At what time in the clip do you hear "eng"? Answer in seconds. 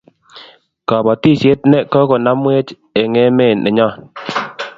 2.99-3.15